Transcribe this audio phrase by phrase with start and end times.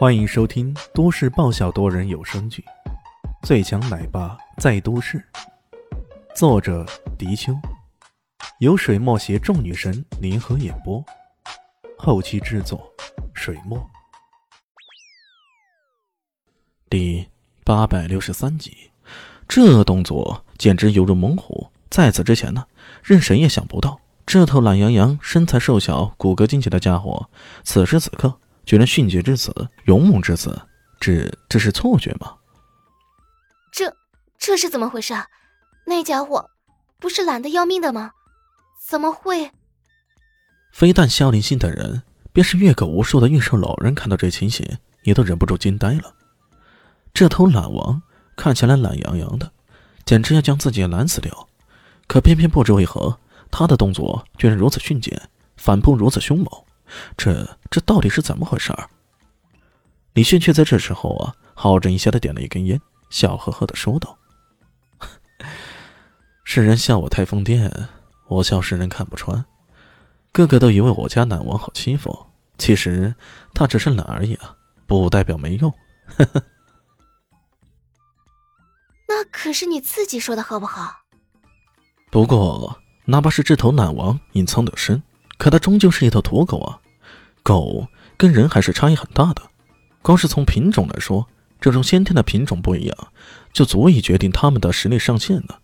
[0.00, 2.64] 欢迎收听都市爆笑多人有声剧
[3.46, 5.18] 《最强奶爸在都市》，
[6.34, 6.86] 作者：
[7.18, 7.52] 迪秋，
[8.60, 11.04] 由水墨携众女神联合演播，
[11.98, 12.90] 后期制作：
[13.34, 13.78] 水墨。
[16.88, 17.28] 第
[17.62, 18.90] 八百六十三集，
[19.46, 21.70] 这动作简直犹如猛虎。
[21.90, 22.64] 在此之前呢，
[23.02, 27.28] 任谁也想不到，这头懒洋洋、身材瘦小、骨骼惊奇的家伙，
[27.62, 28.38] 此时此刻。
[28.70, 29.52] 居然迅捷至此，
[29.86, 30.56] 勇猛至此，
[31.00, 32.36] 这这是错觉吗？
[33.72, 33.92] 这
[34.38, 35.12] 这是怎么回事？
[35.12, 35.26] 啊
[35.86, 36.48] 那家伙
[37.00, 38.12] 不是懒得要命的吗？
[38.86, 39.50] 怎么会？
[40.72, 44.64] 非但萧林心等人，便是阅狗无数的御兽老人，看到这情形，
[45.02, 46.14] 也都忍不住惊呆了。
[47.12, 48.00] 这头懒王
[48.36, 49.50] 看起来懒洋洋的，
[50.04, 51.48] 简直要将自己懒死掉，
[52.06, 53.18] 可偏偏不知为何，
[53.50, 55.20] 他的动作居然如此迅捷，
[55.56, 56.46] 反扑如此凶猛。
[57.16, 58.88] 这这到底是怎么回事儿？
[60.14, 64.18] 李迅却在这时候啊，好整一下的点了一根烟，笑呵呵的说道
[66.42, 67.70] ：“世人笑我太疯癫，
[68.26, 69.44] 我笑世人看不穿。
[70.32, 72.26] 个个都以为我家懒王好欺负，
[72.58, 73.14] 其实
[73.54, 75.72] 他只是懒而已啊，不代表没用。
[79.08, 81.02] ”那可是你自己说的好不好？
[82.10, 85.00] 不过，哪怕是这头懒王隐藏的深。
[85.40, 86.78] 可它终究是一头土狗啊，
[87.42, 87.88] 狗
[88.18, 89.40] 跟人还是差异很大的。
[90.02, 91.26] 光是从品种来说，
[91.58, 92.96] 这种先天的品种不一样，
[93.50, 95.58] 就足以决定它们的实力上限了。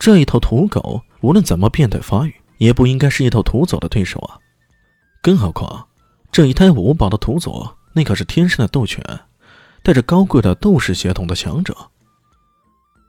[0.00, 4.36] 这一头土狗无论怎么变态发育，也不应该是一头土佐的对手啊。
[5.22, 5.86] 更何况，
[6.32, 9.00] 这一胎五宝的土佐，那可是天生的斗犬，
[9.84, 11.72] 带着高贵的斗士血统的强者。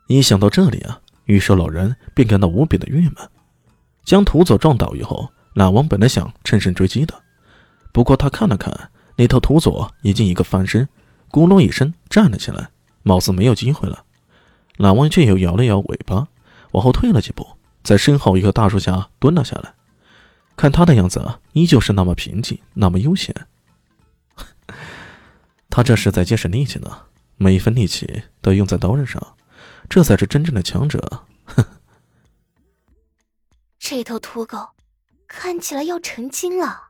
[0.06, 3.16] 一想到这里啊，御兽老人便感到无比的郁闷。
[4.06, 5.28] 将土佐撞倒以后。
[5.60, 7.22] 懒王本来想乘胜追击的，
[7.92, 10.88] 不过他看了看那头土佐，已经一个翻身，
[11.30, 12.70] 咕噜一声站了起来，
[13.04, 14.06] 貌似没有机会了。
[14.78, 16.30] 懒王却又摇了摇尾巴，
[16.72, 17.46] 往后退了几步，
[17.84, 19.74] 在身后一棵大树下蹲了下来。
[20.56, 23.36] 看他的样子，依旧是那么平静，那么悠闲。
[25.70, 26.90] 他这是在节省力气呢，
[27.36, 29.36] 每一分力气都用在刀刃上，
[29.90, 31.26] 这才是真正的强者。
[31.44, 31.66] 哼
[33.78, 34.58] 这头土狗。
[35.30, 36.90] 看起来要成精了，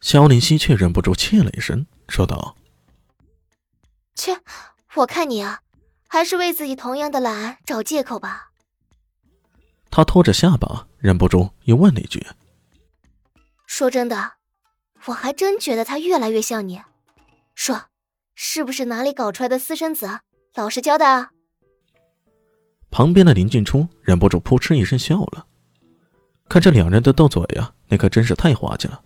[0.00, 2.56] 萧林希却忍不住切了一声，说道
[4.16, 4.40] ：“切，
[4.94, 5.60] 我看你啊，
[6.08, 8.50] 还是为自己同样的懒找借口吧。”
[9.90, 12.26] 他拖着下巴，忍不住又问了一句
[13.68, 14.32] ：“说真的，
[15.04, 16.80] 我还真觉得他越来越像你，
[17.54, 17.90] 说，
[18.34, 20.20] 是不是哪里搞出来的私生子？
[20.54, 21.32] 老实交代啊！”
[22.90, 25.46] 旁边的林静初忍不住扑哧一声笑了。
[26.48, 29.00] 看这两人的斗嘴呀，那可真是太滑稽了。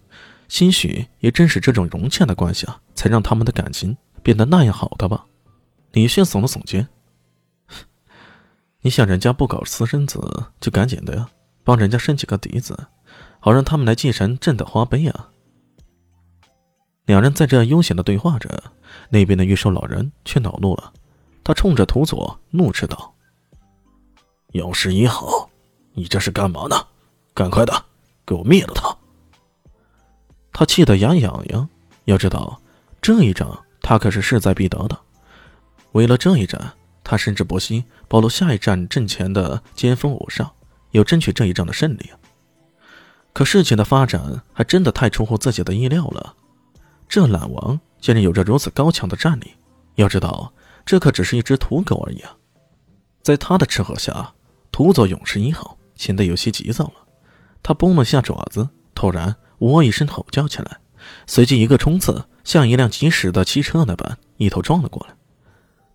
[0.49, 5.27] 兴许也正是这种融洽的关系啊，才让他们的感情变得那样好的吧。
[5.93, 6.89] 李迅耸了耸肩
[8.83, 10.21] ：“你想人家不搞私生子，
[10.61, 11.29] 就赶紧的呀，
[11.65, 12.77] 帮人家生几个嫡子，
[13.41, 15.31] 好让他们来继承朕的花呗啊。”
[17.07, 18.63] 两人在这悠闲的对话着，
[19.11, 20.93] 那边的御兽老人却恼怒了，
[21.43, 23.15] 他冲着土佐怒斥道
[24.55, 25.49] ：“药师一好，
[25.93, 26.87] 你这是干嘛呢？”
[27.37, 27.85] 赶快的，
[28.25, 28.97] 给我灭了他！
[30.55, 31.69] 他气得牙痒痒。
[32.07, 32.59] 要知道，
[33.03, 34.99] 这一仗他可是势在必得的。
[35.93, 36.73] 为了这一战，
[37.05, 40.51] 他甚至不惜暴露下一战阵前的尖峰武上，
[40.93, 42.11] 要争取这一仗的胜利。
[43.35, 46.35] 可事情的发展还真的太出乎自己的意料了。
[47.07, 49.53] 这懒王竟然有着如此高强的战力。
[49.97, 50.51] 要知道，
[50.87, 52.35] 这可只是一只土狗而已啊！
[53.23, 54.33] 在他的斥喝下，
[54.73, 57.06] 土佐勇士一号显得有些急躁了。
[57.67, 60.79] 他绷了下爪子，突然“喔”一声吼叫起来，
[61.27, 65.17] 随即一个冲刺，像一辆疾驶的汽车那般一头撞了过来。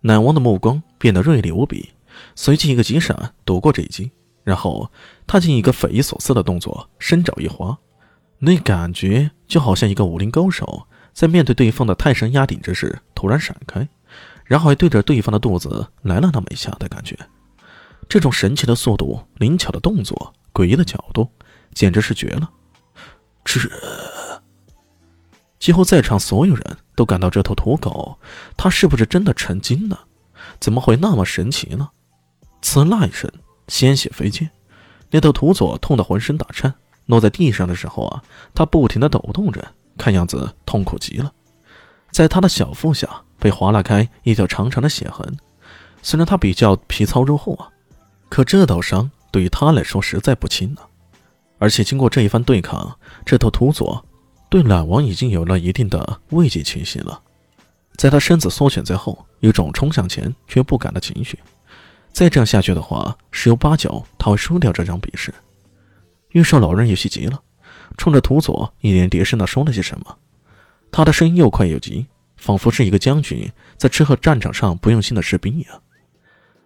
[0.02, 1.94] 奶王的目光变得锐利无比，
[2.34, 4.12] 随即一个急闪躲过这一击，
[4.44, 4.92] 然后
[5.26, 7.78] 他竟一个匪夷所思的动作，伸爪一划，
[8.40, 13.88] 那感觉就好像一个武林高手在面对对方的泰山压顶之时突然闪开，
[14.44, 17.18] 然后还对着对方的肚子来了那么一下的感觉。
[18.10, 21.26] 这种神奇的速度、灵巧的动作、诡异的角度。
[21.74, 22.50] 简直是绝了！
[23.44, 23.60] 这
[25.58, 28.18] 几乎在场所有人都感到这头土狗，
[28.56, 30.06] 它是不是真的成精了？
[30.58, 31.88] 怎么会那么神奇呢？
[32.62, 33.30] 呲啦一声，
[33.68, 34.50] 鲜血飞溅，
[35.10, 36.74] 那头土佐痛得浑身打颤，
[37.06, 38.22] 落在地上的时候啊，
[38.54, 39.64] 他不停的抖动着，
[39.96, 41.32] 看样子痛苦极了。
[42.10, 43.08] 在他的小腹下
[43.38, 45.38] 被划拉开一条长长的血痕，
[46.02, 47.70] 虽然他比较皮糙肉厚啊，
[48.28, 50.82] 可这道伤对于他来说实在不轻呢。
[51.62, 54.04] 而且经过这一番对抗，这头土佐
[54.50, 57.22] 对懒王已经有了一定的畏惧情绪了。
[57.94, 61.38] 在他身子缩卷在后，有种冲向前却不敢的情绪。
[62.10, 65.32] 再这样下去的话，十有八九他会输掉这场比试。
[66.30, 67.40] 玉兽老人有些急了，
[67.96, 70.18] 冲着土佐一脸叠声的说了些什么。
[70.90, 72.04] 他的声音又快又急，
[72.38, 75.80] 仿佛是一个将军在斥喝战场上不用心的士兵一样。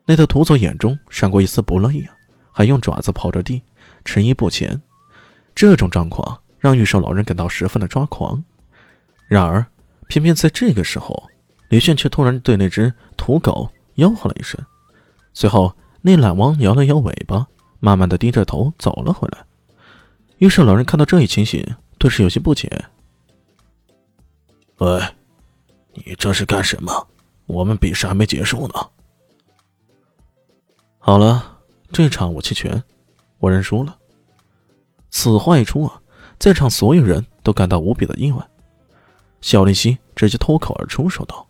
[0.06, 2.02] 那头土佐眼中闪过一丝不乐意，
[2.50, 3.60] 还用爪子刨着地，
[4.06, 4.80] 迟疑不前。
[5.54, 8.42] 这种状况让玉兽老人感到十分的抓狂。
[9.28, 9.66] 然而，
[10.06, 11.28] 偏偏在这个时候，
[11.68, 14.58] 李炫却突然对那只土狗吆喝了一声。
[15.34, 17.46] 随后，那懒王摇了摇尾巴，
[17.80, 19.44] 慢慢的低着头走了回来。
[20.38, 21.66] 于是，老人看到这一情形，
[21.98, 22.70] 顿时有些不解
[24.78, 25.02] ：“喂，
[25.94, 27.08] 你这是干什么？
[27.46, 28.74] 我们比试还没结束呢。”
[31.00, 31.58] 好了，
[31.90, 32.82] 这场武器拳，
[33.38, 33.98] 我认输了。
[35.10, 36.00] 此话一出啊，
[36.38, 38.48] 在场所有人都感到无比的意外。
[39.40, 41.46] 小丽西直接脱口而出说道：“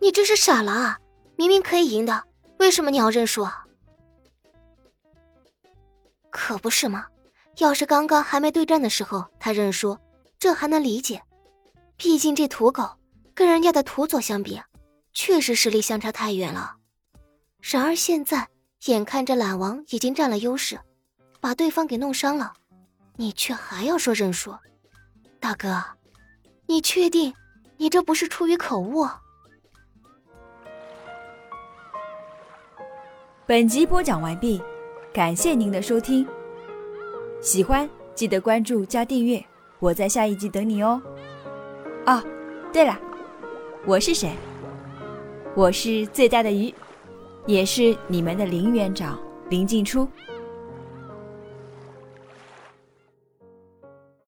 [0.00, 0.98] 你这是傻了啊！”
[1.36, 2.24] 明明可以赢的，
[2.58, 3.64] 为什么你要认输啊？
[6.30, 7.06] 可不是吗？
[7.58, 9.98] 要是刚刚还没对战的时候他认输，
[10.38, 11.22] 这还能理解。
[11.96, 12.88] 毕竟这土狗
[13.34, 14.60] 跟人家的土佐相比，
[15.12, 16.76] 确实实力相差太远了。
[17.60, 18.48] 然而现在，
[18.86, 20.80] 眼看着懒王已经占了优势，
[21.40, 22.52] 把对方给弄伤了，
[23.14, 24.52] 你却还要说认输？
[25.38, 25.80] 大哥，
[26.66, 27.32] 你确定
[27.76, 29.06] 你这不是出于口误？
[33.46, 34.60] 本集播讲完毕，
[35.12, 36.26] 感谢您的收听。
[37.40, 39.44] 喜欢记得关注加订阅，
[39.78, 41.00] 我在下一集等你哦。
[42.06, 42.20] 哦，
[42.72, 42.98] 对了，
[43.86, 44.32] 我是谁？
[45.54, 46.74] 我是最大的鱼，
[47.46, 49.18] 也是你们的林园长
[49.48, 50.08] 林静初。